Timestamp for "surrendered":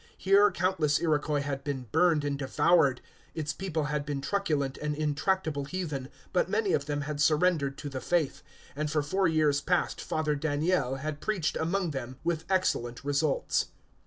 7.21-7.77